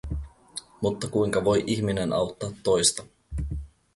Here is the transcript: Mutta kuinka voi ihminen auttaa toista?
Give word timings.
Mutta 0.81 1.07
kuinka 1.07 1.43
voi 1.43 1.63
ihminen 1.67 2.13
auttaa 2.13 2.51
toista? 2.63 3.03